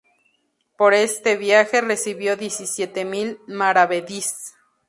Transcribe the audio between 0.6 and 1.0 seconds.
Por